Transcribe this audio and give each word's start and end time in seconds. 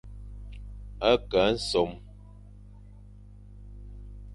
A 1.09 1.13
ke 1.29 1.41
nsom. 1.53 1.91